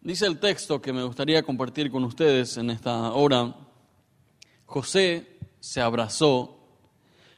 [0.00, 3.54] Dice el texto que me gustaría compartir con ustedes en esta hora,
[4.64, 6.58] José se abrazó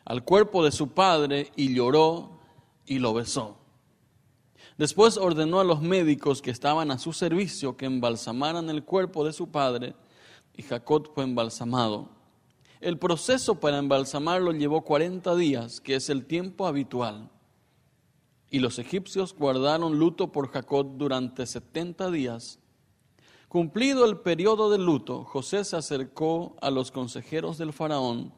[0.05, 2.41] al cuerpo de su padre y lloró
[2.87, 3.59] y lo besó.
[4.77, 9.33] Después ordenó a los médicos que estaban a su servicio que embalsamaran el cuerpo de
[9.33, 9.95] su padre
[10.57, 12.11] y Jacob fue embalsamado.
[12.81, 17.29] El proceso para embalsamarlo llevó 40 días, que es el tiempo habitual.
[18.51, 22.59] Y los egipcios guardaron luto por Jacob durante 70 días.
[23.49, 28.33] Cumplido el periodo de luto, José se acercó a los consejeros del faraón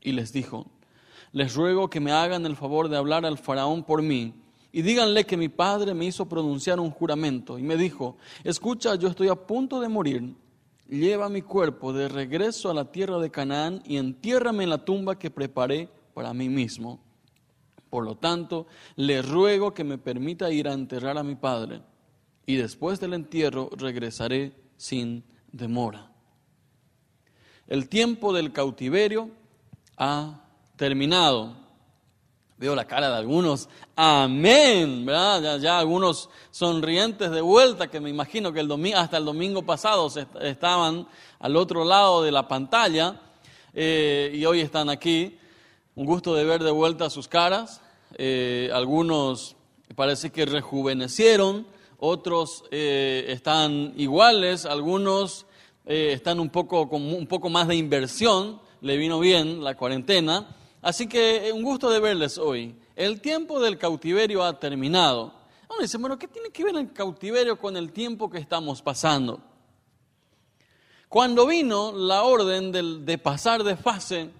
[0.00, 0.66] y les dijo,
[1.32, 4.32] les ruego que me hagan el favor de hablar al faraón por mí
[4.72, 9.08] y díganle que mi padre me hizo pronunciar un juramento y me dijo, escucha, yo
[9.08, 10.34] estoy a punto de morir,
[10.88, 15.18] lleva mi cuerpo de regreso a la tierra de Canaán y entiérrame en la tumba
[15.18, 17.00] que preparé para mí mismo.
[17.94, 18.66] Por lo tanto,
[18.96, 21.80] le ruego que me permita ir a enterrar a mi padre
[22.44, 26.10] y después del entierro regresaré sin demora.
[27.68, 29.30] El tiempo del cautiverio
[29.96, 30.42] ha
[30.74, 31.54] terminado.
[32.58, 35.60] Veo la cara de algunos, amén, ¿verdad?
[35.60, 38.66] Ya, algunos sonrientes de vuelta que me imagino que
[38.96, 40.10] hasta el domingo pasado
[40.40, 41.06] estaban
[41.38, 43.20] al otro lado de la pantalla
[43.72, 45.38] eh, y hoy están aquí.
[45.94, 47.80] Un gusto de ver de vuelta sus caras.
[48.16, 49.56] Eh, algunos
[49.94, 51.66] parece que rejuvenecieron,
[51.98, 55.46] otros eh, están iguales, algunos
[55.86, 60.56] están un poco, con un poco más de inversión, le vino bien la cuarentena.
[60.80, 62.74] Así que un gusto de verles hoy.
[62.96, 65.32] El tiempo del cautiverio ha terminado.
[65.68, 69.40] Uno dice, bueno, ¿qué tiene que ver el cautiverio con el tiempo que estamos pasando?
[71.08, 74.30] Cuando vino la orden de, pasar de fase,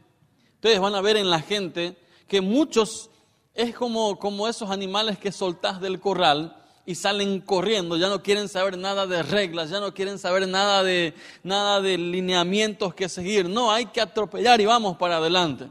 [0.54, 3.10] ustedes van a ver en la gente que muchos
[3.54, 8.48] es como, como esos animales que soltás del corral y salen corriendo, ya no quieren
[8.48, 13.48] saber nada de reglas, ya no quieren saber nada de, nada de lineamientos que seguir.
[13.48, 15.68] No, hay que atropellar y vamos para adelante.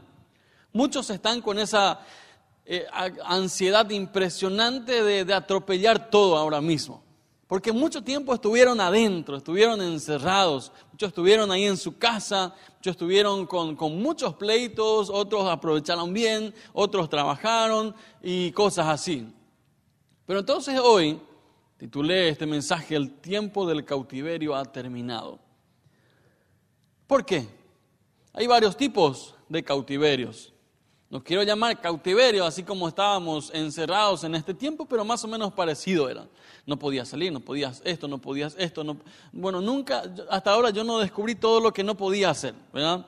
[0.72, 2.00] Muchos están con esa
[2.66, 2.86] eh,
[3.24, 7.03] ansiedad impresionante de, atropellar todo ahora mismo.
[7.46, 13.46] Porque mucho tiempo estuvieron adentro, estuvieron encerrados, muchos estuvieron ahí en su casa, muchos estuvieron
[13.46, 19.30] con, con, muchos pleitos, otros aprovecharon bien, otros trabajaron y cosas así.
[20.24, 21.20] Pero entonces hoy
[21.76, 25.38] titulé este mensaje, El tiempo del cautiverio ha terminado.
[27.06, 27.46] ¿Por qué?
[28.32, 30.53] Hay varios tipos de cautiverios.
[31.14, 35.52] Nos quiero llamar cautiverio, así como estábamos encerrados en este tiempo, pero más o menos
[35.52, 36.26] parecido era.
[36.66, 38.82] No podías salir, no podías esto, no podías esto.
[38.82, 38.96] No...
[39.30, 43.06] Bueno, nunca, hasta ahora yo no descubrí todo lo que no podía hacer, ¿verdad?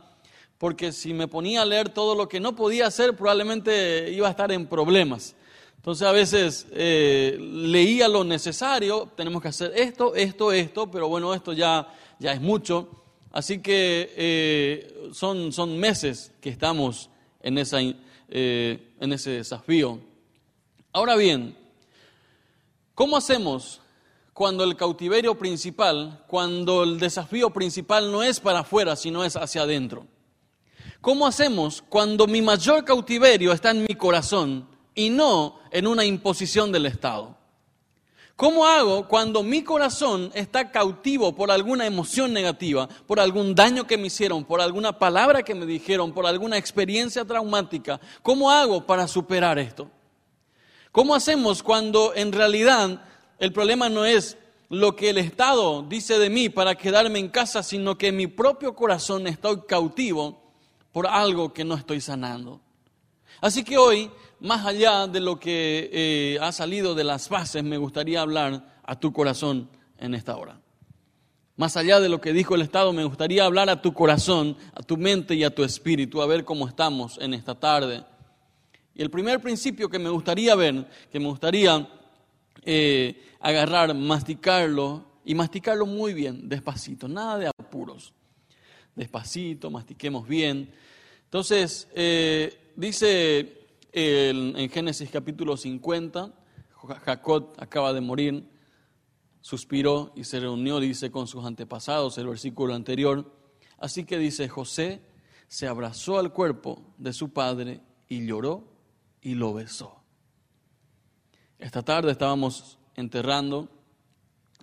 [0.56, 4.30] Porque si me ponía a leer todo lo que no podía hacer, probablemente iba a
[4.30, 5.34] estar en problemas.
[5.74, 11.34] Entonces a veces eh, leía lo necesario, tenemos que hacer esto, esto, esto, pero bueno,
[11.34, 12.88] esto ya, ya es mucho.
[13.32, 17.10] Así que eh, son, son meses que estamos
[18.28, 20.00] eh, en ese desafío.
[20.92, 21.56] Ahora bien,
[22.94, 23.80] ¿cómo hacemos
[24.32, 29.62] cuando el cautiverio principal, cuando el desafío principal no es para afuera, sino es hacia
[29.62, 30.06] adentro?
[31.00, 36.72] ¿Cómo hacemos cuando mi mayor cautiverio está en mi corazón y no en una imposición
[36.72, 37.36] del Estado?
[38.36, 43.96] ¿Cómo hago cuando mi corazón está cautivo por alguna emoción negativa, por algún daño que
[43.96, 47.98] me hicieron, por alguna palabra que me dijeron, por alguna experiencia traumática?
[48.22, 49.90] ¿Cómo hago para superar esto?
[50.92, 53.02] ¿Cómo hacemos cuando en realidad
[53.38, 54.36] el problema no es
[54.68, 58.74] lo que el Estado dice de mí para quedarme en casa, sino que mi propio
[58.74, 60.42] corazón estoy cautivo
[60.92, 62.60] por algo que no estoy sanando?
[63.40, 64.10] Así que hoy
[64.40, 68.98] más allá de lo que eh, ha salido de las bases, me gustaría hablar a
[68.98, 70.60] tu corazón en esta hora.
[71.56, 74.82] Más allá de lo que dijo el Estado, me gustaría hablar a tu corazón, a
[74.82, 78.04] tu mente y a tu espíritu, a ver cómo estamos en esta tarde.
[78.94, 81.88] Y el primer principio que me gustaría ver, que me gustaría
[82.62, 88.12] eh, agarrar, masticarlo y masticarlo muy bien, despacito, nada de apuros.
[88.94, 90.70] Despacito, mastiquemos bien.
[91.24, 93.65] Entonces, eh, dice
[93.98, 96.30] en Génesis capítulo 50,
[97.02, 98.46] Jacob acaba de morir,
[99.40, 103.32] suspiró y se reunió, dice, con sus antepasados, el versículo anterior.
[103.78, 105.00] Así que dice, José
[105.48, 108.68] se abrazó al cuerpo de su padre y lloró
[109.22, 110.02] y lo besó.
[111.58, 113.70] Esta tarde estábamos enterrando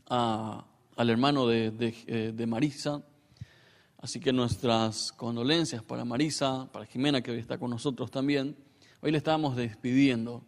[0.10, 1.74] al hermano de,
[2.06, 3.02] eh, de Marisa,
[3.98, 8.63] así que nuestras condolencias para Marisa, para Jimena que hoy está con nosotros también.
[9.06, 10.46] Hoy le estábamos despidiendo.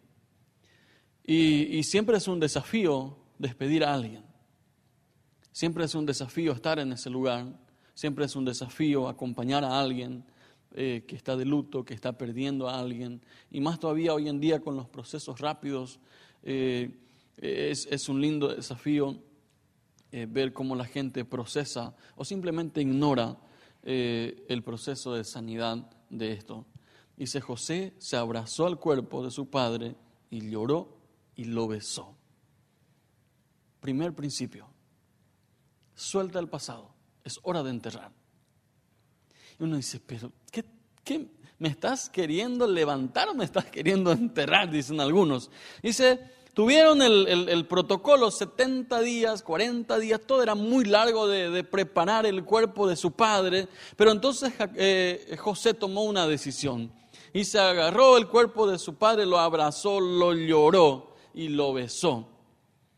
[1.22, 4.24] Y, siempre es un desafío despedir a alguien.
[5.52, 7.44] Siempre es un desafío estar en ese lugar,
[7.92, 10.24] siempre es un desafío acompañar a alguien
[10.74, 13.20] eh, que está de luto, que está perdiendo a alguien,
[13.50, 16.00] y más todavía hoy en día con los procesos rápidos,
[16.42, 16.98] eh,
[17.36, 19.18] es, un lindo desafío
[20.12, 23.36] eh, ver cómo la gente procesa o simplemente ignora
[23.82, 26.64] el proceso de sanidad de esto.
[27.16, 29.96] Dice, José se abrazó al cuerpo de su padre
[30.30, 30.98] y lloró
[31.34, 32.14] y lo besó.
[33.80, 34.68] Primer principio,
[35.94, 36.90] suelta el pasado,
[37.24, 38.12] es hora de enterrar.
[39.58, 40.64] Y uno dice, pero ¿qué,
[41.04, 41.26] qué
[41.58, 44.70] me estás queriendo levantar o me estás queriendo enterrar?
[44.70, 45.50] Dicen algunos.
[45.82, 46.20] Dice,
[46.52, 52.86] tuvieron el, protocolo 70 días, 40 días, todo era muy largo de, preparar el cuerpo
[52.88, 56.92] de su padre, pero entonces eh, José tomó una decisión
[57.36, 62.26] y se agarró el cuerpo de su padre, lo abrazó, lo lloró y lo besó.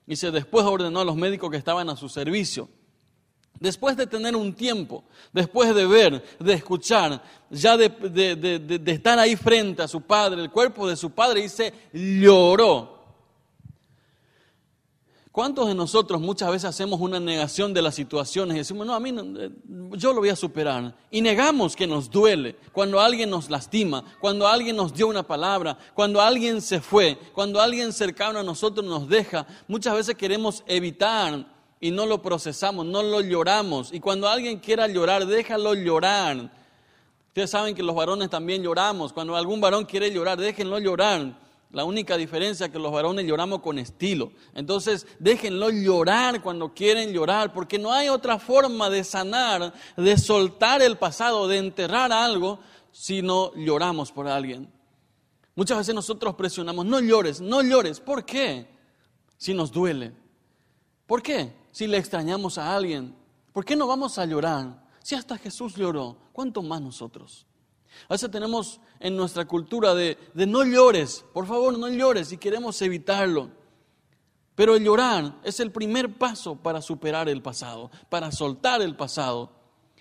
[0.06, 2.69] Y se después ordenó a los médicos que estaban a su servicio.
[3.58, 5.02] Después de tener un tiempo,
[5.32, 7.20] después de ver, de escuchar,
[7.50, 11.75] ya de, de estar ahí frente a su padre, el cuerpo de su padre, dice,
[11.93, 12.97] lloró
[15.38, 18.99] ¿Cuántos de nosotros muchas veces hacemos una negación de las situaciones y decimos, no, a
[18.99, 19.50] mí eh,
[19.93, 20.93] yo lo voy a superar?
[21.12, 25.79] Y negamos que nos duele cuando alguien nos lastima, cuando alguien nos dio una palabra,
[25.94, 29.46] cuando alguien se fue, cuando alguien cercano a nosotros nos deja.
[29.69, 31.46] Muchas veces queremos evitar
[31.81, 33.93] y no lo procesamos, no lo lloramos.
[33.93, 36.50] Y cuando alguien quiera llorar, déjalo llorar.
[37.29, 39.12] Ustedes saben que los varones también lloramos.
[39.12, 41.47] Cuando algún varón quiere llorar, déjenlo llorar.
[41.70, 44.32] La única diferencia es que los varones lloramos con estilo.
[44.54, 50.80] Entonces, déjenlo llorar cuando quieren llorar, porque no hay otra forma de sanar, de soltar
[50.80, 52.58] el pasado, de enterrar algo,
[52.90, 54.72] si no lloramos por alguien.
[55.54, 58.00] Muchas veces nosotros presionamos, no llores, no llores.
[58.00, 58.66] ¿Por qué?
[59.36, 60.12] Si nos duele.
[61.06, 61.52] ¿Por qué?
[61.70, 63.14] Si le extrañamos a alguien.
[63.52, 64.86] ¿Por qué no vamos a llorar?
[65.02, 67.47] Si hasta Jesús lloró, ¿cuánto más nosotros?
[68.08, 72.81] A veces tenemos en nuestra cultura de, no llores, por favor no llores y queremos
[72.82, 73.50] evitarlo.
[74.55, 79.52] Pero el llorar es el primer paso para superar el pasado, para soltar el pasado.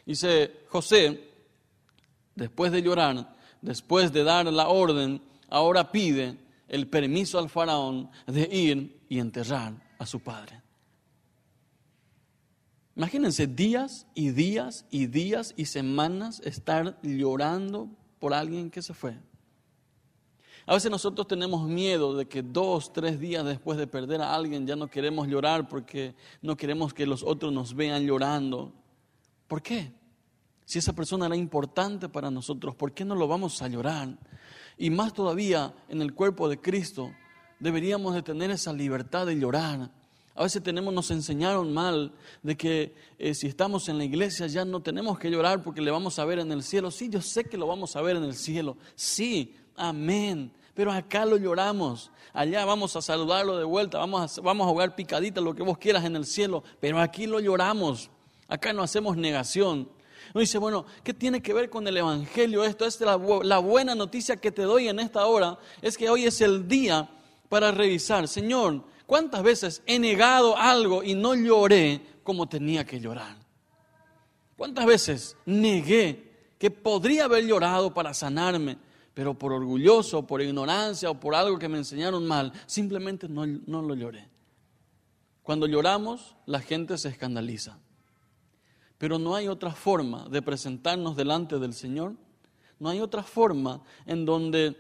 [0.06, 1.31] Dice José,
[2.34, 6.38] después de llorar, después de dar la orden, ahora pide
[6.68, 10.62] el permiso al faraón de ir y enterrar a su padre.
[12.97, 19.15] Imagínense días y días y días y semanas estar llorando por alguien que se fue.
[20.65, 24.65] A veces nosotros tenemos miedo de que dos, tres días después de perder a alguien
[24.65, 28.73] ya no queremos llorar porque no queremos que los otros nos vean llorando.
[29.47, 29.93] ¿Por qué?
[30.65, 34.17] Si esa persona era importante para nosotros, ¿por qué no lo vamos a llorar?
[34.75, 37.11] Y más todavía en el cuerpo de Cristo
[37.59, 39.91] deberíamos de tener esa libertad de llorar
[40.38, 42.13] a veces tenemos, nos enseñaron mal
[42.44, 45.89] de que eh, si estamos en la iglesia ya no tenemos que llorar porque le
[45.89, 46.92] vamos a ver en el cielo.
[46.92, 48.78] Sí, yo sé que lo vamos a ver en el cielo.
[48.94, 50.51] Sí, amén.
[50.75, 52.12] Pero acá lo lloramos.
[52.34, 55.80] Allá vamos a saludarlo de vuelta, vamos a, vamos a jugar picadita, lo que vos
[55.80, 56.63] quieras en el cielo.
[56.80, 58.12] Pero aquí lo lloramos.
[58.48, 59.89] Acá no hacemos negación.
[60.36, 62.86] Uno dice, bueno, ¿qué tiene que ver con el Evangelio esto?
[62.86, 65.57] es la buena noticia que te doy en esta hora.
[65.81, 67.10] Es que hoy es el día
[67.50, 68.28] para revisar.
[68.28, 73.38] Señor, ¿Cuántas veces he negado algo y no lloré como tenía que llorar?
[74.58, 78.77] ¿Cuántas veces negué que podría haber llorado para sanarme,
[79.13, 83.81] pero por orgulloso, por ignorancia o por algo que me enseñaron mal, simplemente no, no
[83.81, 84.27] lo lloré?
[85.41, 87.79] Cuando lloramos, la gente se escandaliza.
[88.98, 92.13] Pero no hay otra forma de presentarnos delante del Señor.
[92.77, 94.75] No hay otra forma en donde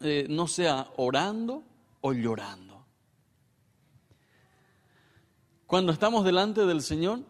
[0.00, 1.64] eh, no sea orando
[2.00, 2.69] o llorando.
[5.70, 7.20] Cuando estamos delante del Señor,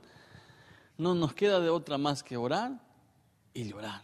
[0.96, 2.72] no nos queda de otra más que orar
[3.52, 4.02] y llorar.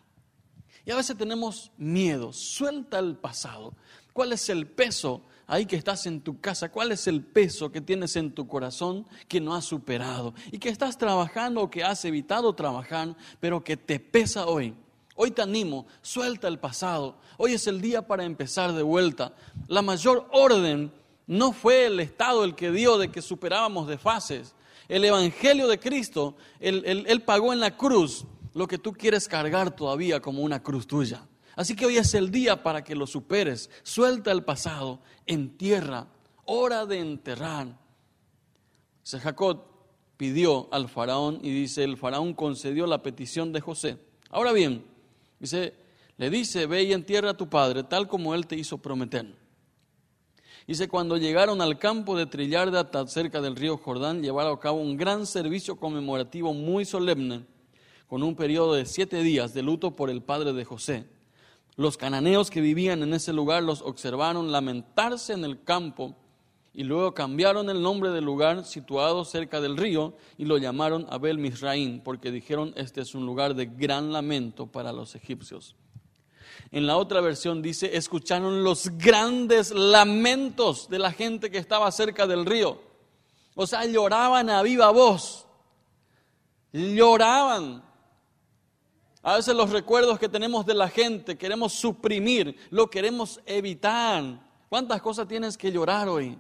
[0.85, 3.73] Y a veces tenemos miedo, suelta el pasado.
[4.13, 6.71] ¿Cuál es el peso ahí que estás en tu casa?
[6.71, 10.35] ¿Cuál es el peso que tienes en tu corazón que no has superado?
[10.53, 14.75] Y que estás trabajando o que has evitado trabajar, pero que te pesa hoy.
[15.15, 17.17] Hoy te animo, suelta el pasado.
[17.39, 19.33] Hoy es el día para empezar de vuelta.
[19.67, 20.93] La mayor orden
[21.27, 24.55] no fue el Estado el que dio de que superábamos de fases.
[24.89, 30.21] El Evangelio de Cristo, él, pagó en la cruz lo que tú quieres cargar todavía
[30.21, 31.27] como una cruz tuya.
[31.57, 33.71] Así que hoy es el día para que lo superes.
[33.83, 36.07] Suelta el pasado, entierra,
[36.45, 37.77] hora de enterrar.
[39.03, 39.65] Se Jacob
[40.17, 43.99] pidió al faraón y dice, el faraón concedió la petición de José.
[44.31, 44.85] Ahora bien,
[45.41, 45.75] dice,
[46.17, 49.46] le dice, ve y entierra a tu padre tal como él te hizo prometer.
[50.67, 54.59] Dice, cuando llegaron al campo de Trillar de Atad, cerca del río Jordán, llevaron a
[54.59, 57.47] cabo un gran servicio conmemorativo muy solemne,
[58.09, 61.07] con un periodo de siete días de luto por el padre de José.
[61.77, 66.17] Los cananeos que vivían en ese lugar los observaron lamentarse en el campo
[66.75, 71.39] y luego cambiaron el nombre del lugar situado cerca del río y lo llamaron Abel
[71.39, 75.77] Misraín, porque dijeron este es un lugar de gran lamento para los egipcios.
[76.73, 82.27] En la otra versión dice, escucharon los grandes lamentos de la gente que estaba cerca
[82.27, 82.81] del río.
[83.55, 85.47] O sea, lloraban a viva voz.
[86.73, 87.83] Lloraban.
[89.23, 94.23] A veces los recuerdos que tenemos de la gente queremos suprimir, lo queremos evitar.
[94.69, 96.39] ¿Cuántas cosas tienes que llorar hoy?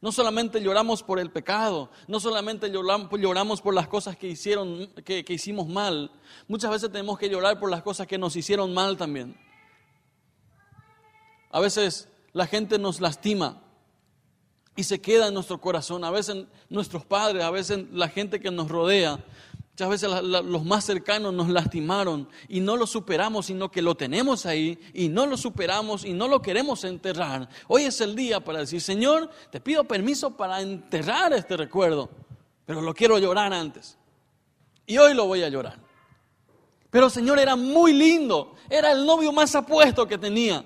[0.00, 5.24] No solamente lloramos por el pecado, no solamente lloramos por las cosas que, hicieron, que
[5.28, 6.10] hicimos mal,
[6.48, 9.36] muchas veces tenemos que llorar por las cosas que nos hicieron mal también.
[11.56, 13.62] A veces la gente nos lastima
[14.76, 16.04] y se queda en nuestro corazón.
[16.04, 19.24] A veces nuestros padres, a veces la gente que nos rodea,
[19.70, 24.44] muchas veces los más cercanos nos lastimaron y no lo superamos, sino que lo tenemos
[24.44, 27.48] ahí y no lo superamos y no lo queremos enterrar.
[27.68, 32.10] Hoy es el día para decir, Señor, te pido permiso para enterrar este recuerdo,
[32.66, 33.96] pero lo quiero llorar antes.
[34.84, 35.78] Y hoy lo voy a llorar.
[36.90, 40.62] Pero Señor era muy lindo, era el novio más apuesto que tenía.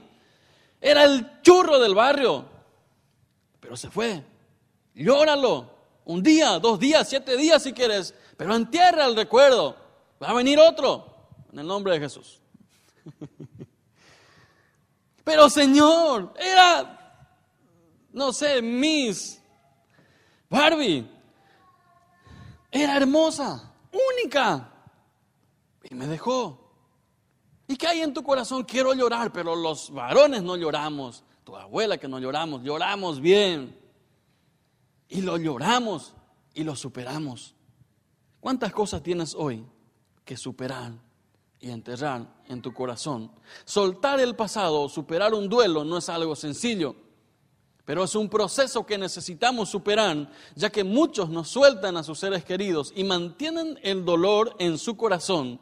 [0.81, 2.45] Era el churro del barrio.
[3.61, 4.25] Pero se fue.
[4.95, 5.79] Llóralo.
[6.05, 8.15] Un día, dos días, siete días si quieres.
[8.37, 9.77] Pero entierra el recuerdo.
[10.23, 11.07] Va a venir otro.
[11.53, 12.41] En el nombre de Jesús.
[15.25, 17.29] Pero Señor, era,
[18.13, 19.41] no sé, Miss
[20.49, 21.09] Barbie.
[22.71, 24.73] Era hermosa, única.
[25.89, 26.70] Y me dejó.
[27.71, 28.65] ¿Y qué hay en tu corazón?
[28.65, 31.23] Quiero llorar, pero los varones no lloramos.
[31.45, 33.79] Tu abuela que no lloramos, lloramos bien.
[35.09, 36.13] Y lo lloramos
[36.53, 37.55] y lo superamos.
[38.41, 39.65] ¿Cuántas cosas tienes hoy
[40.25, 40.95] que superar
[41.61, 43.31] y enterrar en tu corazón?
[43.65, 46.97] Soltar el pasado o superar un duelo no es algo sencillo,
[47.85, 52.45] pero es un proceso que necesitamos superar, ya que muchos nos sueltan a sus seres
[52.45, 55.61] queridos y mantienen el dolor en su corazón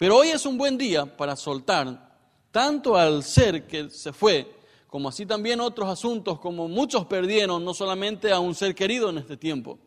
[0.00, 2.16] pero hoy es un buen día para soltar
[2.50, 4.50] tanto al ser que se fue,
[4.86, 9.18] como así también otros asuntos, como muchos perdieron, no solamente a un ser querido en
[9.18, 9.78] este tiempo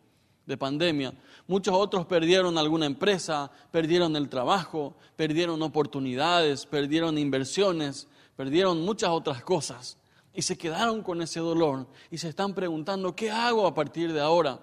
[0.46, 1.12] de pandemia,
[1.48, 8.06] muchos otros perdieron alguna empresa, perdieron el trabajo, perdieron oportunidades, perdieron inversiones,
[8.36, 9.98] perdieron muchas otras cosas
[10.32, 14.20] y se quedaron con ese dolor y se están preguntando, ¿qué hago a partir de
[14.20, 14.60] ahora?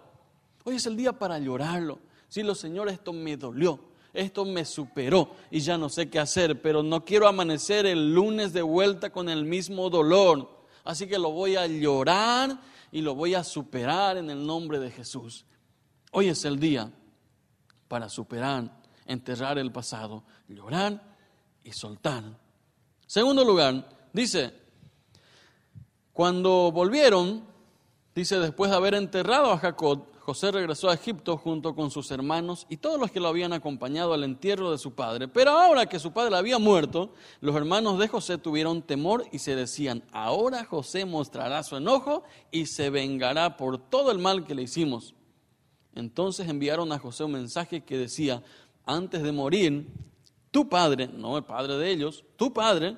[0.64, 2.00] Hoy es el día para llorarlo.
[2.30, 6.62] Sí, lo Señor, esto me dolió esto me superó y ya no sé qué hacer,
[6.62, 10.66] pero no quiero amanecer el lunes de vuelta con el mismo dolor.
[10.84, 12.60] Así que lo voy a llorar
[12.92, 15.46] y lo voy a superar en el nombre de Jesús.
[16.12, 16.92] Hoy es el día
[17.88, 18.70] para superar,
[19.06, 21.02] enterrar el pasado, llorar
[21.64, 22.24] y soltar.
[23.08, 24.54] Segundo lugar, dice,
[26.12, 27.46] cuando volvieron,
[28.14, 32.68] dice, después de haber enterrado a Jacob, José regresó a Egipto junto con sus hermanos
[32.70, 35.28] y todos los que lo habían acompañado al entierro de su padre.
[35.28, 39.56] Pero ahora que su padre había muerto, los hermanos de José tuvieron temor y se
[39.56, 44.62] decían, ahora José mostrará su enojo y se vengará por todo el mal que le
[44.62, 45.16] hicimos.
[45.96, 48.44] Entonces enviaron a José un mensaje que decía,
[48.86, 49.88] antes de morir,
[50.52, 52.96] tu padre, no el padre de ellos, tu padre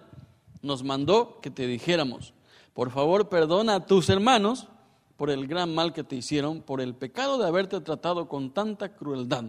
[0.62, 2.34] nos mandó que te dijéramos,
[2.74, 4.68] por favor perdona a tus hermanos
[5.18, 8.96] por el gran mal que te hicieron, por el pecado de haberte tratado con tanta
[8.96, 9.46] crueldad.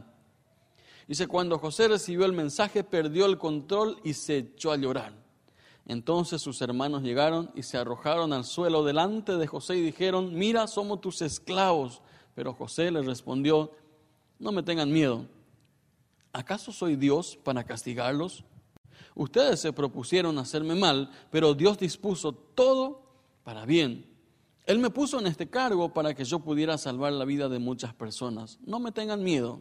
[1.07, 5.13] Dice, cuando José recibió el mensaje, perdió el control y se echó a llorar.
[5.87, 10.67] Entonces sus hermanos llegaron y se arrojaron al suelo delante de José y dijeron, mira,
[10.67, 12.01] somos tus esclavos.
[12.35, 13.71] Pero José les respondió,
[14.39, 15.27] no me tengan miedo.
[16.33, 18.45] ¿Acaso soy Dios para castigarlos?
[19.15, 23.03] Ustedes se propusieron hacerme mal, pero Dios dispuso todo
[23.45, 24.14] para bien
[24.67, 27.95] él me puso en este cargo para que yo pudiera salvar la vida de muchas
[27.95, 28.59] personas.
[28.65, 29.61] No me tengan miedo,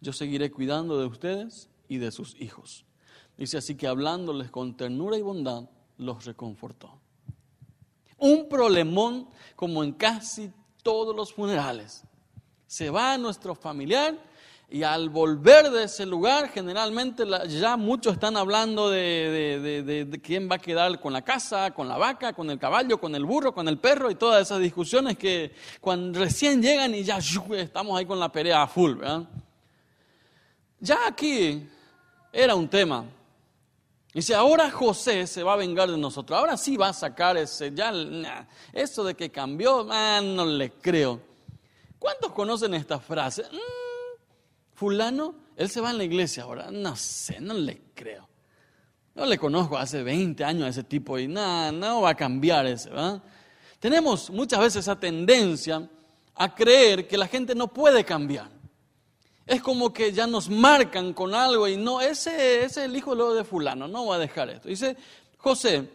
[0.00, 2.84] yo seguiré cuidando de ustedes y de sus hijos.
[3.36, 6.98] Dice así que hablándoles con ternura y bondad, los reconfortó.
[8.18, 12.04] Un problemón como en casi todos los funerales.
[12.66, 14.18] Se va nuestro familiar
[14.72, 20.58] y al volver de ese lugar, generalmente ya muchos están hablando de, quién va a
[20.58, 23.76] quedar con la casa, con la vaca, con el caballo, con el burro, con el
[23.76, 28.32] perro y todas esas discusiones que cuando recién llegan y ya estamos ahí con la
[28.32, 28.96] pelea a full.
[30.80, 31.68] Ya aquí
[32.32, 33.04] era un tema.
[34.14, 36.38] Dice, ahora José se va a vengar de nosotros.
[36.38, 37.92] Ahora sí va a sacar ese, ya,
[38.72, 41.20] eso de que cambió, ah, no le creo.
[41.98, 43.42] ¿Cuántos conocen esta frase?
[43.42, 43.81] Mm,
[44.82, 46.72] fulano, él se va a la iglesia ahora.
[46.72, 48.28] No sé, no le creo.
[49.14, 52.66] No le conozco hace 20 años a ese tipo y nada, no va a cambiar
[52.66, 53.22] ese, ¿verdad?
[53.78, 55.88] Tenemos muchas veces esa tendencia
[56.34, 58.50] a creer que la gente no puede cambiar.
[59.46, 63.44] Es como que ya nos marcan con algo y no, ese, es el hijo de
[63.44, 64.68] fulano, no va a dejar esto.
[64.68, 64.96] Dice
[65.36, 65.88] José,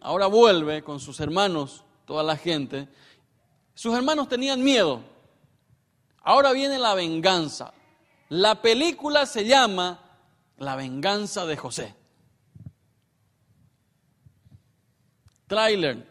[0.00, 2.88] ahora vuelve con sus hermanos, toda la gente.
[3.74, 5.02] Sus hermanos tenían miedo.
[6.22, 7.74] Ahora viene la venganza.
[8.30, 9.98] La película se llama
[10.58, 11.94] La venganza de José.
[15.48, 16.06] Trailer.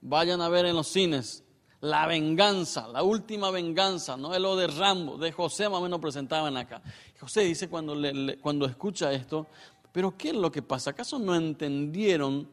[0.00, 1.44] Vayan a ver en los cines.
[1.82, 6.00] La venganza, la última venganza, no es lo de Rambo, de José más o menos
[6.00, 6.82] presentaban acá.
[7.20, 7.94] José dice cuando,
[8.40, 9.46] cuando escucha esto,
[9.92, 10.90] pero ¿qué es lo que pasa?
[10.90, 12.48] ¿Acaso no entendieron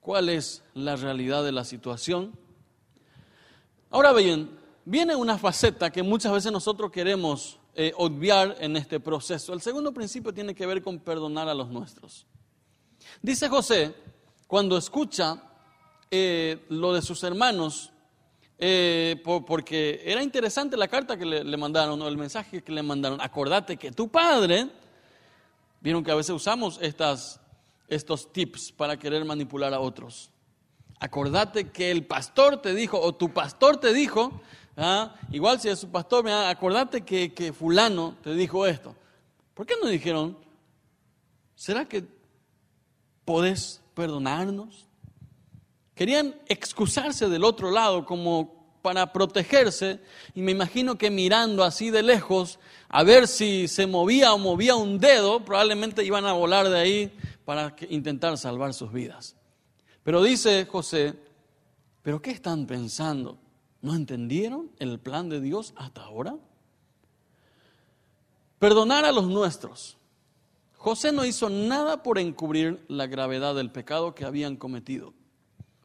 [0.00, 2.32] cuál es la realidad de la situación?
[3.90, 9.52] Ahora bien, viene una faceta que muchas veces nosotros queremos eh, obviar en este proceso.
[9.52, 12.26] El segundo principio tiene que ver con perdonar a los nuestros.
[13.20, 13.94] Dice José,
[14.46, 15.42] cuando escucha
[16.10, 17.90] eh, lo de sus hermanos,
[18.58, 23.20] eh, porque era interesante la carta que le, mandaron o el mensaje que le mandaron.
[23.20, 24.68] Acordate que tu padre,
[25.80, 27.40] vieron que a veces usamos estas,
[27.88, 30.30] estos tips para querer manipular a otros.
[31.00, 34.40] Acordate que el pastor te dijo, o tu pastor te dijo,
[34.76, 35.14] ¿ah?
[35.30, 38.94] igual si es su pastor, acordate que, que fulano te dijo esto.
[39.54, 40.36] ¿Por qué no dijeron,
[41.54, 42.04] ¿será que
[43.24, 44.86] podés perdonarnos?
[45.94, 50.00] Querían excusarse del otro lado como para protegerse
[50.34, 52.58] y me imagino que mirando así de lejos
[52.90, 57.18] a ver si se movía o movía un dedo, probablemente iban a volar de ahí
[57.44, 59.36] para intentar salvar sus vidas.
[60.02, 61.14] Pero dice José,
[62.02, 63.38] ¿pero qué están pensando?
[63.84, 66.36] ¿No entendieron el plan de Dios hasta ahora?
[68.58, 69.98] Perdonar a los nuestros.
[70.78, 75.12] José no hizo nada por encubrir la gravedad del pecado que habían cometido.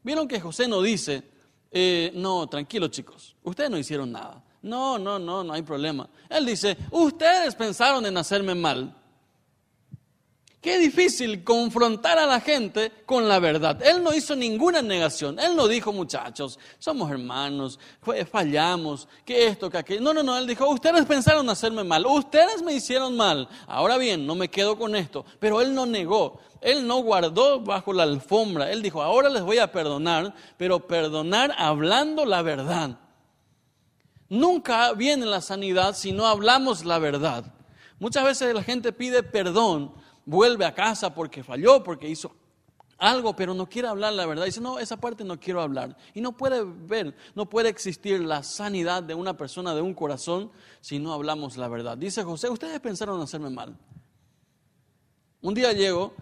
[0.02, 1.24] Vieron que José no dice,
[1.70, 4.42] eh, no, tranquilo chicos, ustedes no hicieron nada.
[4.62, 6.08] No, no, no, no hay problema.
[6.30, 8.96] Él dice, ustedes pensaron en hacerme mal.
[10.60, 13.82] Qué difícil confrontar a la gente con la verdad.
[13.82, 15.38] Él no hizo ninguna negación.
[15.38, 17.78] Él no dijo, muchachos, somos hermanos,
[18.30, 20.02] fallamos, que esto, que aquello.
[20.02, 20.36] No, no, no.
[20.36, 22.04] Él dijo, ustedes pensaron hacerme mal.
[22.04, 23.48] Ustedes me hicieron mal.
[23.66, 25.24] Ahora bien, no me quedo con esto.
[25.38, 26.40] Pero él no negó.
[26.60, 28.70] Él no guardó bajo la alfombra.
[28.70, 32.98] Él dijo, ahora les voy a perdonar, pero perdonar hablando la verdad.
[34.28, 37.50] Nunca viene la sanidad si no hablamos la verdad.
[37.98, 39.92] Muchas veces la gente pide perdón,
[40.30, 42.32] vuelve a casa porque falló, porque hizo
[42.98, 44.44] algo, pero no quiere hablar la verdad.
[44.44, 45.96] Dice, no, esa parte no quiero hablar.
[46.14, 50.52] Y no puede ver, no puede existir la sanidad de una persona, de un corazón,
[50.80, 51.98] si no hablamos la verdad.
[51.98, 53.76] Dice José, ustedes pensaron hacerme mal.
[55.42, 56.12] Un día llego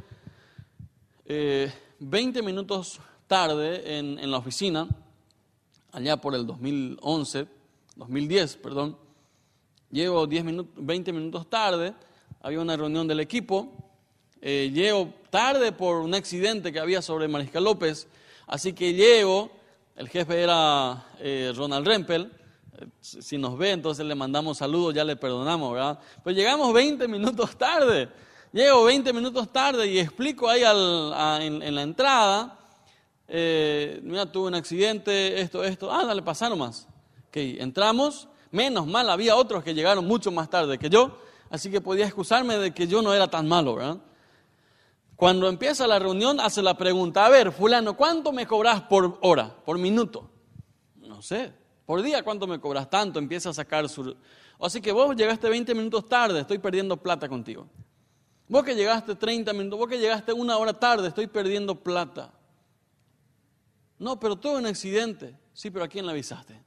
[1.26, 4.88] 20 eh, minutos tarde en, la oficina,
[5.92, 7.46] allá por el 2011,
[7.96, 8.96] 2010, perdón,
[9.90, 11.92] llego 10 minutos, 20 minutos tarde,
[12.40, 13.87] había una reunión del equipo,
[14.40, 18.08] eh, llego tarde por un accidente que había sobre Mariscal López,
[18.46, 19.50] así que llego,
[19.96, 22.32] el jefe era eh, Ronald Rempel,
[23.00, 25.98] si nos ve, entonces le mandamos saludos, ya le perdonamos, ¿verdad?
[26.22, 28.08] Pues llegamos 20 minutos tarde.
[28.52, 32.58] Llego 20 minutos tarde y explico ahí en, la entrada,
[33.28, 36.88] eh, mira, tuve un accidente, esto, esto, ah, dale, pasaron más.
[37.28, 41.18] Ok, entramos, menos mal, había otros que llegaron mucho más tarde que yo,
[41.50, 43.98] así que podía excusarme de que yo no era tan malo, ¿verdad?
[45.18, 49.52] Cuando empieza la reunión, hace la pregunta, a ver, fulano, ¿cuánto me cobras por hora,
[49.64, 50.30] por minuto?
[50.94, 51.52] No sé,
[51.84, 52.88] por día, ¿cuánto me cobras?
[52.88, 54.16] Tanto, empieza a sacar su...
[54.60, 57.68] Así que vos llegaste 20 minutos tarde, estoy perdiendo plata contigo.
[58.46, 62.32] Vos que llegaste 30 minutos, vos que llegaste una hora tarde, estoy perdiendo plata.
[63.98, 65.36] No, pero tuve un accidente.
[65.52, 66.62] Sí, pero ¿a quién le avisaste?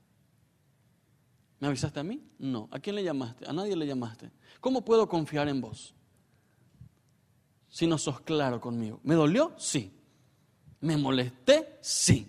[1.58, 2.22] ¿Me avisaste a mí?
[2.38, 2.68] No.
[2.70, 3.48] ¿A quién le llamaste?
[3.48, 4.30] A nadie le llamaste.
[4.60, 5.96] ¿Cómo puedo confiar en vos?
[7.72, 9.00] Si no sos claro conmigo.
[9.02, 9.54] ¿Me dolió?
[9.58, 9.92] Sí.
[10.82, 11.80] ¿Me molesté?
[11.82, 12.28] Sí.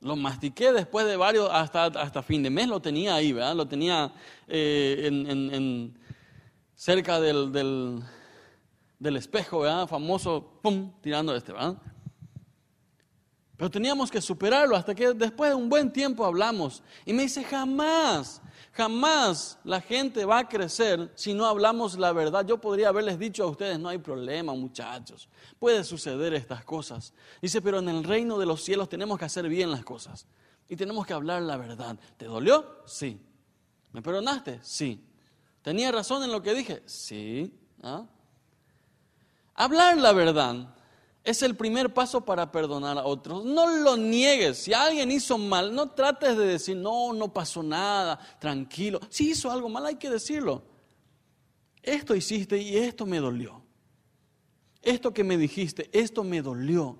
[0.00, 3.56] Lo mastiqué después de varios, hasta, hasta fin de mes lo tenía ahí, ¿verdad?
[3.56, 4.12] Lo tenía
[4.46, 5.98] eh, en
[6.74, 9.86] cerca del, del, espejo, ¿verdad?
[9.86, 11.76] Famoso, pum, tirando este, ¿verdad?
[13.64, 16.82] Pero teníamos que superarlo hasta que después de un buen tiempo hablamos.
[17.06, 22.44] Y me dice, jamás, Jamás la gente va a crecer si no hablamos la verdad.
[22.44, 25.30] Yo podría haberles dicho a ustedes, no hay problema, muchachos.
[25.58, 27.14] Puede suceder estas cosas.
[27.40, 30.26] Dice, pero en el reino de los cielos tenemos que hacer bien las cosas.
[30.68, 31.96] Y tenemos que hablar la verdad.
[32.18, 32.82] ¿Te dolió?
[32.84, 33.18] Sí.
[33.92, 34.60] ¿Me perdonaste?
[34.62, 35.02] Sí.
[35.62, 36.82] ¿Tenía razón en lo que dije?
[36.84, 37.58] Sí.
[37.82, 38.04] ¿Ah?
[39.54, 40.74] Hablar la verdad
[41.24, 43.44] es el primer paso para perdonar a otros.
[43.46, 44.58] No lo niegues.
[44.58, 49.00] Si alguien hizo mal, no trates de decir, no, no pasó nada, tranquilo.
[49.08, 50.62] Si hizo algo mal, hay que decirlo.
[51.82, 53.62] Esto hiciste y esto me dolió.
[54.82, 56.94] Esto que me dijiste, esto me dolió.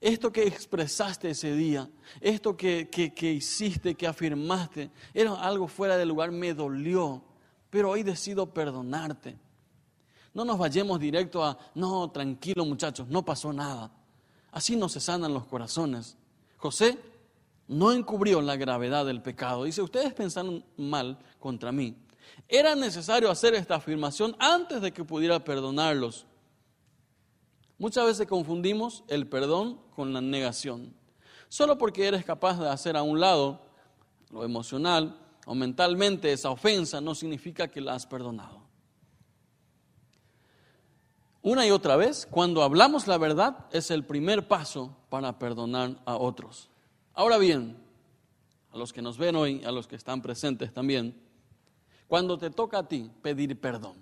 [0.00, 1.88] Esto que expresaste ese día,
[2.20, 7.24] esto que, que hiciste, que afirmaste, era algo fuera de lugar, me dolió.
[7.70, 9.38] Pero hoy decido perdonarte.
[10.36, 13.90] No nos vayamos directo a, no, tranquilo muchachos, no pasó nada.
[14.52, 16.18] Así no se sanan los corazones.
[16.58, 16.98] José
[17.68, 19.64] no encubrió la gravedad del pecado.
[19.64, 21.96] Dice, ustedes pensaron mal contra mí.
[22.48, 26.26] Era necesario hacer esta afirmación antes de que pudiera perdonarlos.
[27.78, 30.94] Muchas veces confundimos el perdón con la negación.
[31.48, 33.62] Solo porque eres capaz de hacer a un lado
[34.28, 38.55] lo emocional o mentalmente esa ofensa no significa que la has perdonado
[41.46, 46.16] una y otra vez, cuando hablamos la verdad, es el primer paso para perdonar a
[46.16, 46.70] otros.
[47.14, 47.76] Ahora bien,
[48.72, 51.16] a los que nos ven hoy, a los que están presentes también,
[52.08, 53.94] cuando te toca a ti pedir perdón,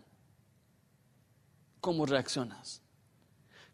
[1.83, 2.81] ¿cómo reaccionas?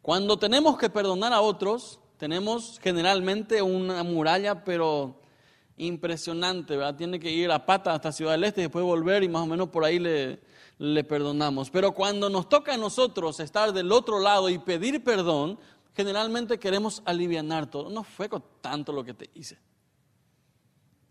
[0.03, 5.21] Cuando tenemos que perdonar a otros, tenemos generalmente una muralla, pero
[5.77, 6.97] impresionante, ¿verdad?
[6.97, 9.47] Tiene que ir a pata hasta Ciudad del Este y después volver y más o
[9.47, 10.41] menos por ahí le,
[10.81, 11.71] le perdonamos.
[11.71, 15.59] Pero cuando nos toca a nosotros estar del otro lado y pedir perdón,
[15.95, 17.91] generalmente queremos aliviar todo.
[17.91, 19.59] No fue con tanto lo que te hice.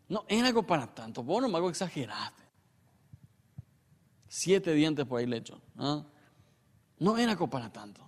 [0.08, 1.22] No era algo para tanto.
[1.22, 2.42] Vos no me hago exageraste.
[4.28, 5.44] Siete dientes por ahí le.
[5.78, 6.04] ¿ah?
[6.98, 8.02] No era algo para tanto.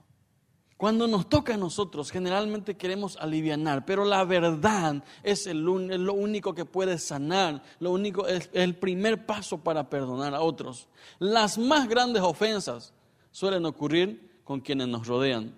[0.81, 6.65] Cuando nos toca a nosotros, generalmente queremos aliviar, pero la verdad es, lo único que
[6.65, 10.87] puede sanar, lo único es el primer paso para perdonar a otros.
[11.19, 12.95] Las más grandes ofensas
[13.29, 15.53] suelen ocurrir con quienes nos rodean,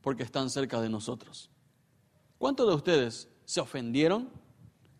[0.00, 1.48] porque están cerca de nosotros.
[2.36, 4.28] ¿Cuántos de ustedes se ofendieron,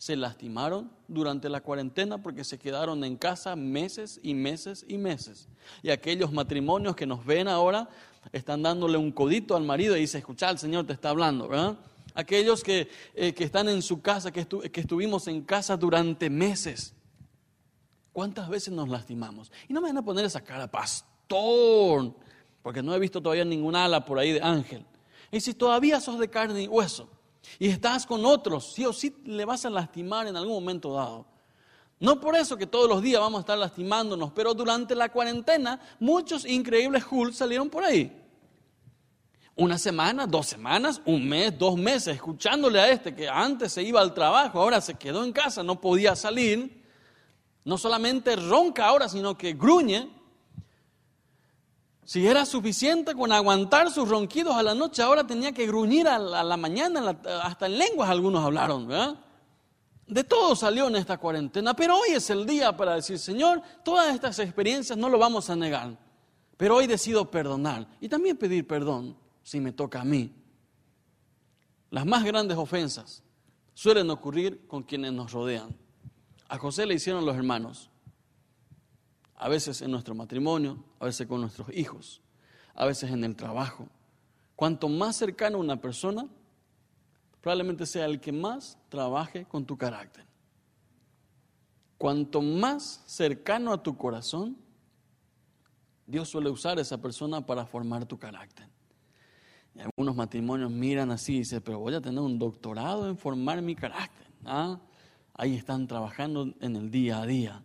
[0.00, 5.46] se lastimaron durante la cuarentena porque se quedaron en casa meses y meses y meses?
[5.82, 7.86] Y aquellos matrimonios que nos ven ahora
[8.32, 11.76] están dándole un codito al marido y dice, escucha, el Señor te está hablando, ¿verdad?
[12.14, 16.94] Aquellos que, eh, que están en su casa, que, que estuvimos en casa durante meses.
[18.14, 19.52] ¿Cuántas veces nos lastimamos?
[19.68, 22.14] Y no me van a poner esa cara, pastor,
[22.62, 24.86] porque no he visto todavía ninguna ala por ahí de ángel.
[25.30, 27.19] Y si todavía sos de carne y hueso
[27.58, 31.26] y estás con otros, sí o sí le vas a lastimar en algún momento dado.
[31.98, 35.80] No por eso que todos los días vamos a estar lastimándonos, pero durante la cuarentena
[35.98, 38.16] muchos increíbles Hulk salieron por ahí.
[39.56, 44.00] Una semana, dos semanas, un mes, dos meses, escuchándole a este que antes se iba
[44.00, 46.80] al trabajo, ahora se quedó en casa, no podía salir.
[47.64, 50.10] No solamente ronca ahora, sino que gruñe.
[52.10, 56.18] Si era suficiente con aguantar sus ronquidos a la noche, ahora tenía que gruñir a
[56.18, 59.14] la, mañana, hasta en lenguas algunos hablaron, ¿verdad?
[60.08, 64.12] De todo salió en esta cuarentena, pero hoy es el día para decir, Señor, todas
[64.12, 65.96] estas experiencias no lo vamos a negar,
[66.56, 70.34] pero hoy decido perdonar y también pedir perdón si me toca a mí.
[71.90, 73.22] Las más grandes ofensas
[73.72, 75.76] suelen ocurrir con quienes nos rodean.
[76.48, 77.88] A José le hicieron los hermanos,
[79.40, 82.20] a veces en nuestro matrimonio, a veces con nuestros hijos,
[82.74, 83.88] a veces en el trabajo.
[84.54, 86.28] Cuanto más cercano una persona,
[87.40, 90.26] probablemente sea el que más trabaje con tu carácter.
[91.96, 94.58] Cuanto más cercano a tu corazón,
[96.06, 98.68] Dios suele usar a esa persona para formar tu carácter.
[99.74, 103.62] Y algunos matrimonios miran así y dicen, pero voy a tener un doctorado en formar
[103.62, 104.26] mi carácter.
[104.44, 104.78] ¿Ah?
[105.32, 107.62] Ahí están trabajando en el día a día.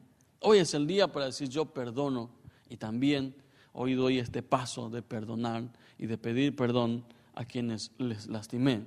[0.47, 2.29] Hoy es el día para decir yo perdono
[2.69, 3.33] y también
[3.73, 5.63] hoy doy este paso de perdonar
[5.97, 7.03] y de pedir perdón
[7.33, 8.83] a quienes les lastimé.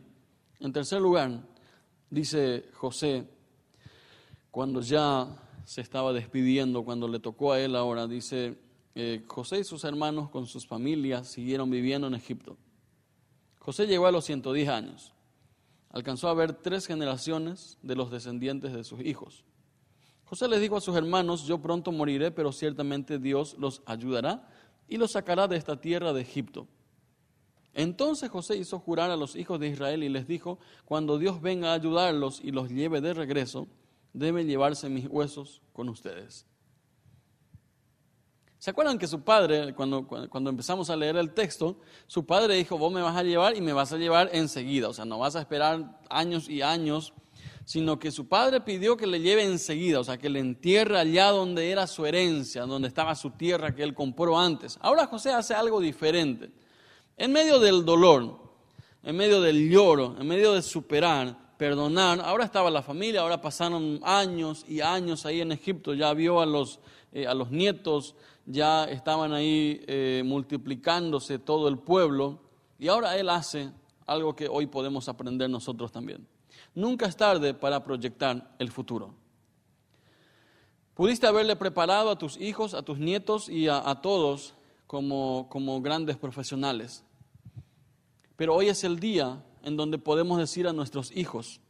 [0.61, 1.43] En tercer lugar,
[2.11, 3.27] dice José,
[4.53, 5.27] cuando ya
[5.65, 8.57] se estaba despidiendo, cuando le tocó a él ahora, dice,
[8.95, 12.57] eh, José y sus hermanos con sus familias siguieron viviendo en Egipto.
[13.59, 15.13] José llegó a los 110 años.
[15.91, 19.45] Alcanzó a ver tres generaciones de los descendientes de sus hijos.
[20.29, 24.47] José les dijo a sus hermanos, yo pronto moriré, pero ciertamente Dios los ayudará
[24.87, 26.69] y los sacará de esta tierra de Egipto.
[27.73, 31.71] Entonces José hizo jurar a los hijos de Israel y les dijo, cuando Dios venga
[31.71, 33.69] a ayudarlos y los lleve de regreso,
[34.13, 36.45] deben llevarse mis huesos con ustedes.
[38.59, 42.77] ¿Se acuerdan que su padre, cuando, cuando, empezamos a leer el texto, su padre dijo,
[42.77, 45.37] vos me vas a llevar y me vas a llevar enseguida, o sea, no vas
[45.37, 47.15] a esperar años y años,
[47.69, 51.29] sino que su padre pidió que le lleve enseguida, o sea, que le entierre allá
[51.29, 54.79] donde era su herencia, donde estaba su tierra que él compró antes.
[54.81, 56.51] Ahora José hace algo diferente.
[57.19, 58.39] En medio del dolor,
[59.03, 64.01] en medio del lloro, en medio de superar, perdonar, ahora estaba la familia, ahora pasaron
[64.03, 66.81] años y años ahí en Egipto, ya vio a los,
[67.13, 68.15] eh, a los nietos,
[68.47, 72.41] ya estaban ahí eh, multiplicándose todo el pueblo
[72.79, 73.71] y ahora Él hace
[74.07, 76.27] algo que hoy podemos aprender nosotros también.
[76.79, 79.13] Nunca es tarde para proyectar el futuro.
[80.95, 84.55] Pudiste haberle preparado a tus hijos, a tus nietos y a, a todos
[84.87, 87.03] como, como grandes profesionales.
[88.37, 91.61] Pero hoy es el día en donde podemos decir a nuestros hijos,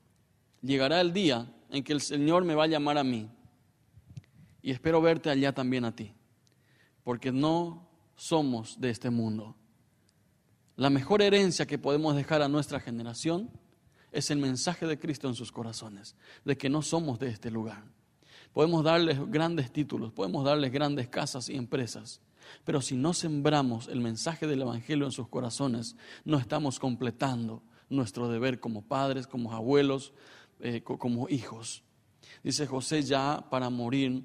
[0.61, 3.31] llegará el día en que el Señor me va a llamar a mí
[4.61, 6.13] y espero verte allá también a ti
[7.03, 9.57] porque no somos de este mundo.
[10.77, 13.51] La mejor herencia que podemos dejar a nuestra generación
[14.19, 17.85] es el mensaje de Cristo en sus corazones, de que no somos de este lugar.
[18.53, 22.21] Podemos darles grandes títulos, podemos darles grandes casas y empresas,
[22.65, 28.29] pero si no sembramos el mensaje del Evangelio en sus corazones, no estamos completando nuestro
[28.29, 30.13] deber como padres, como abuelos,
[30.61, 31.83] eh, como hijos.
[32.43, 34.25] Dice José, ya para morir,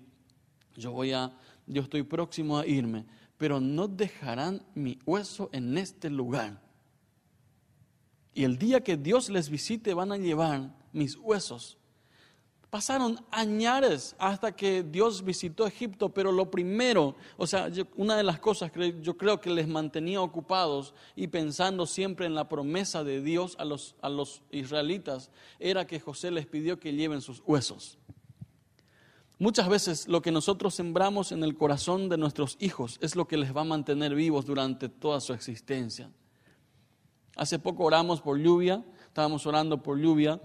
[0.75, 3.05] yo voy a yo estoy próximo a irme,
[3.37, 6.61] pero no dejarán mi hueso en este lugar.
[8.33, 11.77] Y el día que Dios les visite van a llevar mis huesos.
[12.69, 18.39] Pasaron añares hasta que Dios visitó Egipto, pero lo primero, o sea, una de las
[18.39, 23.21] cosas que yo creo que les mantenía ocupados y pensando siempre en la promesa de
[23.21, 27.99] Dios a los, a los israelitas, era que José les pidió que lleven sus huesos.
[29.37, 33.37] Muchas veces lo que nosotros sembramos en el corazón de nuestros hijos es lo que
[33.37, 36.09] les va a mantener vivos durante toda su existencia.
[37.35, 40.39] Hace poco oramos por lluvia, estábamos orando por lluvia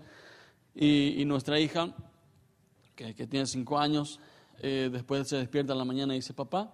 [0.74, 1.94] y, nuestra hija,
[2.94, 4.20] que, tiene cinco años,
[4.60, 6.72] eh, después se despierta en la mañana y dice, papá,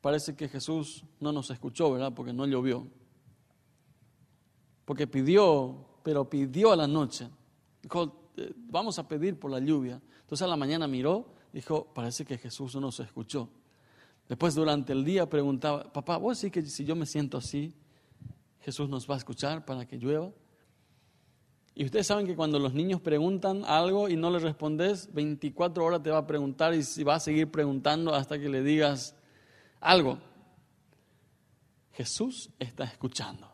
[0.00, 2.12] parece que Jesús no nos escuchó, ¿verdad?
[2.14, 2.86] Porque no llovió.
[4.84, 7.28] Porque pidió, pero pidió a la noche.
[7.82, 10.00] Dijo, eh, vamos a pedir por la lluvia.
[10.20, 13.48] Entonces a la mañana miró, dijo, parece que Jesús no nos escuchó.
[14.28, 17.74] Después durante el día preguntaba, papá, ¿vos sí que si yo me siento así,
[18.64, 20.32] Jesús nos va a escuchar para que llueva?
[21.74, 26.02] Y ustedes saben que cuando los niños preguntan algo y no le respondes, 24 horas
[26.02, 29.14] te va a preguntar y va a seguir preguntando hasta que le digas
[29.80, 30.18] algo.
[31.92, 33.52] Jesús está escuchando.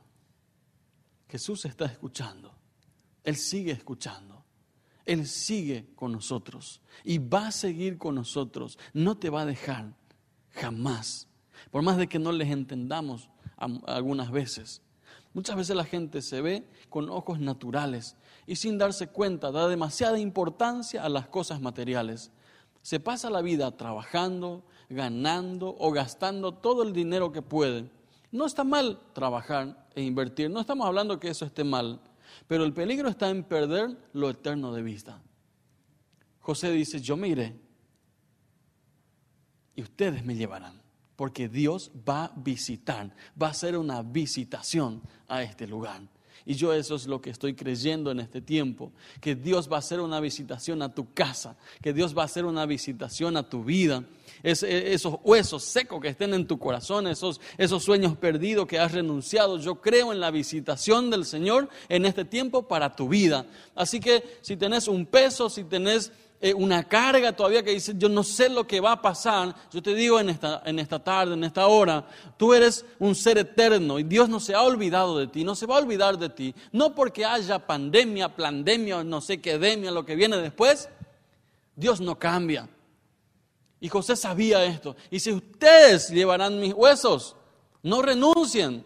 [1.29, 2.55] Jesús está escuchando.
[3.25, 4.45] Él sigue escuchando.
[5.07, 8.79] Él sigue con nosotros y va a seguir con nosotros.
[8.93, 9.93] No te va a dejar
[10.51, 11.27] jamás.
[11.73, 14.83] Por más de que no les entendamos algunas veces.
[15.33, 18.17] Muchas veces la gente se ve con ojos naturales
[18.47, 22.33] y sin darse cuenta da demasiada importancia a las cosas materiales.
[22.83, 27.89] Se pasa la vida trabajando, ganando o gastando todo el dinero que puede.
[28.33, 32.01] No está mal trabajar e invertir, no estamos hablando que eso esté mal,
[32.47, 35.21] pero el peligro está en perder lo eterno de vista.
[36.41, 37.61] José dice, yo me iré
[39.75, 40.80] y ustedes me llevarán,
[41.21, 46.01] porque Dios va a visitar, va a hacer una visitación a este lugar.
[46.47, 49.81] Y yo eso es lo que estoy creyendo en este tiempo, que Dios va a
[49.81, 53.63] hacer una visitación a tu casa, que Dios va a hacer una visitación a tu
[53.63, 54.03] vida.
[54.43, 58.79] Es, e, esos huesos secos que estén en tu corazón, esos, esos sueños perdidos que
[58.79, 63.45] has renunciado, yo creo en la visitación del Señor en este tiempo para tu vida.
[63.75, 66.13] Así que si tenés un peso, si tenés
[66.57, 69.95] una carga todavía que dice, yo no sé lo que va a pasar, yo te
[69.95, 72.07] digo en esta, en esta tarde, en esta hora,
[72.39, 75.67] tú eres un ser eterno y Dios no se ha olvidado de ti, no se
[75.67, 80.07] va a olvidar de ti, no porque haya pandemia, plandemia, no sé qué demia, lo
[80.07, 80.89] que viene después,
[81.77, 82.69] Dios no cambia.
[83.79, 84.97] Y José sabía esto.
[85.11, 87.37] Y si ustedes llevarán mis huesos,
[87.83, 88.85] no renuncien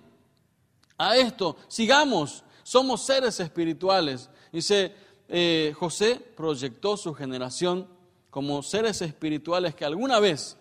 [0.99, 4.31] a esto, sigamos, somos seres espirituales.
[4.53, 4.95] Dice,
[5.29, 7.89] eh, José proyectó su generación
[8.31, 10.57] como seres espirituales que alguna vez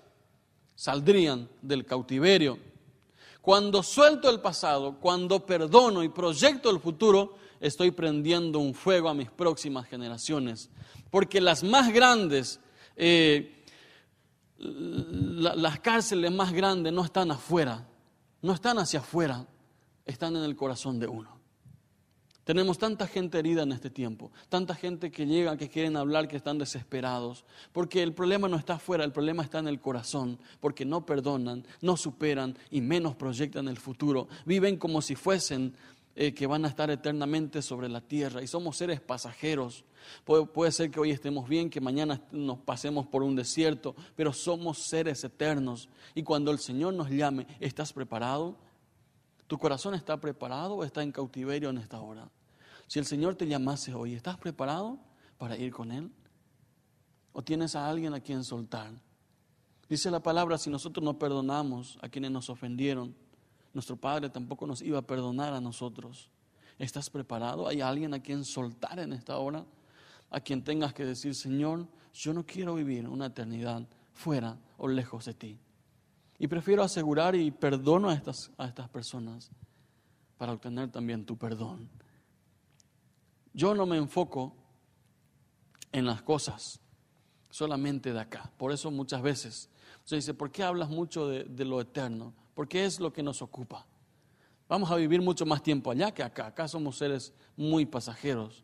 [0.76, 2.60] saldrían del cautiverio.
[3.42, 9.14] Cuando suelto el pasado, cuando perdono y proyecto el futuro, estoy prendiendo un fuego a
[9.14, 10.70] mis próximas generaciones.
[11.10, 12.60] Porque las más grandes,
[12.96, 13.66] eh,
[14.58, 17.86] las cárceles más grandes no están afuera,
[18.42, 19.46] no están hacia afuera,
[20.06, 21.43] están en el corazón de uno.
[22.44, 26.36] Tenemos tanta gente herida en este tiempo, tanta gente que llega, que quieren hablar, que
[26.36, 30.84] están desesperados, porque el problema no está afuera, el problema está en el corazón, porque
[30.84, 34.28] no perdonan, no superan y menos proyectan el futuro.
[34.46, 35.74] Viven como si fuesen
[36.16, 39.84] eh, que van a estar eternamente sobre la tierra y somos seres pasajeros.
[40.26, 44.78] Puede, ser que hoy estemos bien, que mañana nos pasemos por un desierto, pero somos
[44.78, 48.58] seres eternos y cuando el Señor nos llame, ¿estás preparado?
[49.54, 52.28] ¿Tu corazón está preparado o está en cautiverio en esta hora?
[52.88, 54.98] Si el Señor te llamase hoy, ¿estás preparado
[55.38, 56.10] para ir con Él?
[57.34, 58.92] ¿O tienes a alguien a quien soltar?
[59.88, 63.14] Dice la palabra, si nosotros no perdonamos a quienes nos ofendieron,
[63.76, 66.32] nuestro Padre tampoco nos iba a perdonar a nosotros.
[66.80, 67.68] ¿Estás preparado?
[67.68, 69.64] ¿Hay alguien a quien soltar en esta hora?
[70.32, 75.26] A quien tengas que decir, Señor, yo no quiero vivir una eternidad fuera o lejos
[75.26, 75.60] de ti.
[76.40, 79.52] Y prefiero asegurar y perdono a estas, a estas personas
[80.38, 81.90] para obtener también tu perdón.
[83.54, 84.56] Yo no me enfoco
[85.92, 86.80] en las cosas
[87.50, 88.52] solamente de acá.
[88.58, 89.70] Por eso muchas veces
[90.04, 92.34] se dice, ¿por qué hablas mucho de, de lo eterno?
[92.56, 93.86] Porque es lo que nos ocupa.
[94.68, 96.48] Vamos a vivir mucho más tiempo allá que acá.
[96.48, 98.64] Acá somos seres muy pasajeros.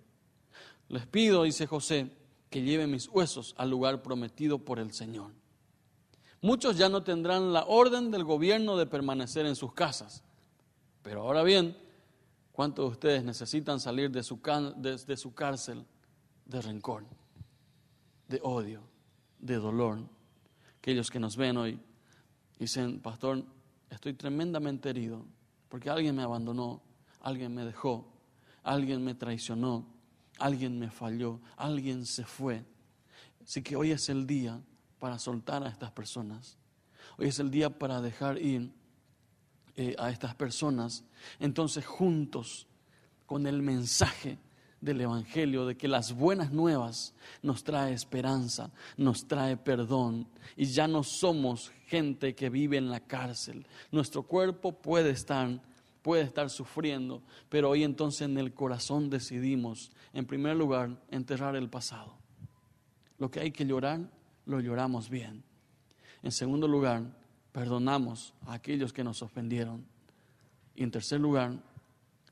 [0.88, 2.12] Les pido, dice José,
[2.49, 5.32] que lleven mis huesos al lugar prometido por el Señor.
[6.41, 10.23] Muchos ya no tendrán la orden del gobierno de permanecer en sus casas.
[11.02, 11.78] Pero ahora bien,
[12.54, 15.86] ¿cuántos de ustedes necesitan salir de su, cárcel
[16.45, 17.04] de rencor,
[18.28, 18.82] de odio,
[19.39, 19.99] de dolor?
[20.78, 21.80] Aquellos que nos ven hoy
[22.58, 23.43] dicen, pastor,
[23.89, 25.25] estoy tremendamente herido
[25.67, 26.82] porque alguien me abandonó,
[27.21, 28.08] alguien me dejó,
[28.63, 29.86] alguien me traicionó,
[30.38, 32.63] alguien me falló, alguien se fue.
[33.43, 34.62] Así que hoy es el día
[35.00, 36.58] para soltar a estas personas.
[37.18, 38.72] Hoy es el día para dejar ir
[39.76, 41.04] eh, a estas personas.
[41.40, 42.68] Entonces juntos,
[43.26, 44.38] con el mensaje
[44.82, 50.88] del Evangelio, de que las buenas nuevas nos trae esperanza, nos trae perdón, y ya
[50.88, 53.66] no somos gente que vive en la cárcel.
[53.92, 55.62] Nuestro cuerpo puede estar
[56.02, 61.70] puede estar sufriendo, pero hoy entonces en el corazón decidimos, en primer lugar, enterrar el
[61.70, 62.16] pasado.
[63.18, 64.10] Lo que hay que llorar
[64.50, 65.44] lo lloramos bien.
[66.24, 67.04] En segundo lugar,
[67.52, 69.86] perdonamos a aquellos que nos ofendieron.
[70.76, 71.54] Y en tercer lugar,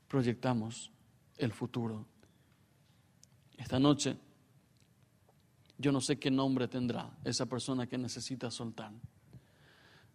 [0.07, 0.91] proyectamos
[1.37, 2.07] el futuro.
[3.55, 4.17] Esta noche,
[5.77, 8.91] yo no sé qué nombre tendrá esa persona que necesita soltar.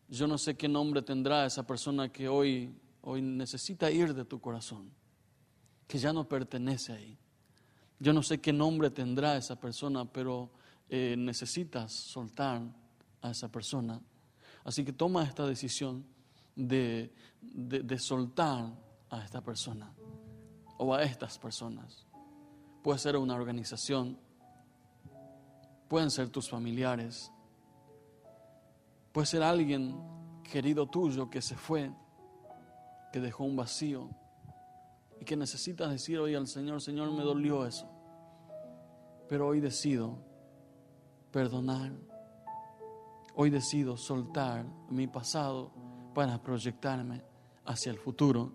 [0.08, 4.40] Yo no sé qué nombre tendrá esa persona que hoy, hoy necesita ir de tu
[4.40, 4.90] corazón,
[5.86, 7.16] que ya no pertenece ahí.
[8.00, 10.50] Yo no sé qué nombre tendrá esa persona, pero
[10.94, 12.60] eh, necesitas soltar
[13.22, 13.98] a esa persona.
[14.62, 16.04] Así que toma esta decisión
[16.54, 18.70] de, de, soltar
[19.08, 19.90] a esta persona
[20.76, 22.06] o a estas personas.
[22.82, 24.18] Puede ser una organización,
[25.88, 27.32] pueden ser tus familiares,
[29.12, 29.96] puede ser alguien
[30.42, 31.90] querido tuyo que se fue,
[33.14, 34.10] que dejó un vacío
[35.18, 37.88] y que necesitas decir hoy al Señor, Señor, me dolió eso,
[39.26, 40.30] pero hoy decido
[41.32, 41.92] perdonar.
[43.34, 45.72] Hoy decido soltar mi pasado
[46.14, 47.22] para proyectarme
[47.64, 48.52] hacia el futuro.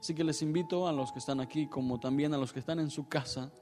[0.00, 2.80] Así que les invito a los que están aquí, como también a los que están
[2.80, 3.52] en su casa,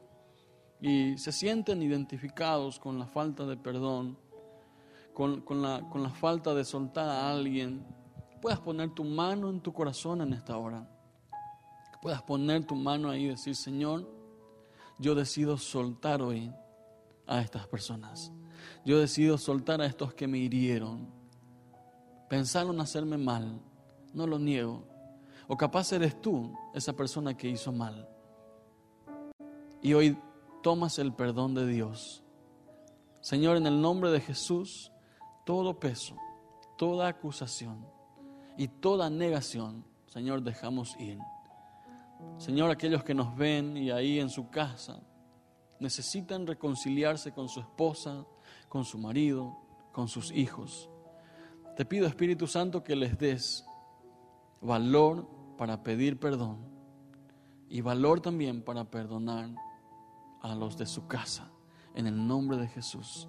[0.81, 4.19] y se sienten identificados con la falta de perdón,
[5.13, 7.87] con, la, con la falta de soltar a alguien,
[8.43, 10.89] puedas poner tu mano en tu corazón en esta hora.
[12.03, 14.07] puedas poner tu mano ahí y decir, Señor,
[14.99, 16.53] yo decido soltar hoy
[17.27, 18.31] a estas personas.
[18.85, 21.09] Yo decido soltar a estos que me hirieron.
[22.29, 23.61] Pensaron hacerme mal,
[24.13, 24.85] no lo niego.
[25.47, 28.09] O capaz eres tú esa persona que hizo mal.
[29.83, 30.17] Y hoy
[30.63, 32.23] tomas el perdón de Dios.
[33.21, 34.91] Señor, en el nombre de Jesús,
[35.45, 36.17] todo peso,
[36.77, 37.87] toda acusación
[38.57, 41.19] y toda negación, Señor, dejamos ir.
[42.39, 45.01] Señor, aquellos que nos ven y ahí en su casa
[45.81, 48.25] necesitan reconciliarse con su esposa,
[48.69, 49.57] con su marido,
[49.93, 50.91] con sus hijos.
[51.77, 53.65] Te pido, Espíritu Santo, que les des
[54.61, 56.59] valor para pedir perdón
[57.69, 59.51] y valor también para perdonar
[60.41, 61.51] a los de su casa,
[61.95, 63.29] en el nombre de Jesús.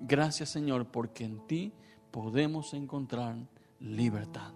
[0.00, 1.72] Gracias, Señor, porque en ti
[2.10, 3.36] podemos encontrar
[3.80, 4.52] libertad.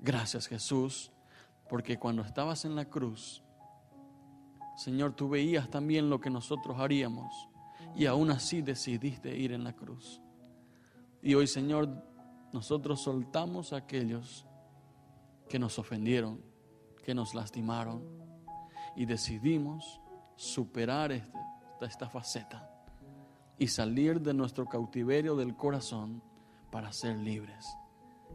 [0.00, 1.10] Gracias, Jesús,
[1.68, 3.42] porque cuando estabas en la cruz,
[4.76, 7.48] Señor, tú veías también lo que nosotros haríamos
[7.96, 10.20] y aún así decidiste ir en la cruz.
[11.22, 11.88] Y hoy, Señor,
[12.52, 14.46] nosotros soltamos a aquellos
[15.48, 16.40] que nos ofendieron,
[17.04, 18.02] que nos lastimaron
[18.96, 20.00] y decidimos
[20.36, 21.32] superar este,
[21.80, 22.70] esta faceta
[23.58, 26.22] y salir de nuestro cautiverio del corazón
[26.70, 27.66] para ser libres.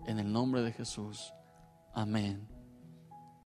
[0.05, 1.33] En el nombre de Jesús.
[1.93, 2.58] Amén.